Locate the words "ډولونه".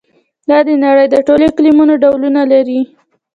2.03-2.41